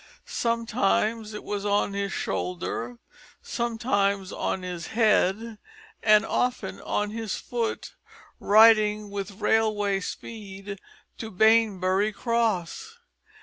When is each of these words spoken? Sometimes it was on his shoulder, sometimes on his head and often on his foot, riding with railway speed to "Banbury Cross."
Sometimes 0.25 1.31
it 1.35 1.43
was 1.43 1.63
on 1.63 1.93
his 1.93 2.11
shoulder, 2.11 2.97
sometimes 3.43 4.31
on 4.31 4.63
his 4.63 4.87
head 4.87 5.59
and 6.01 6.25
often 6.25 6.81
on 6.81 7.11
his 7.11 7.35
foot, 7.35 7.93
riding 8.39 9.11
with 9.11 9.39
railway 9.39 9.99
speed 9.99 10.79
to 11.19 11.29
"Banbury 11.29 12.11
Cross." 12.11 12.97